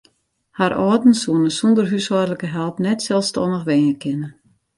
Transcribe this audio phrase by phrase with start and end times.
[0.59, 4.29] Har âlden soene sûnder húshâldlike help net selsstannich wenje kinne.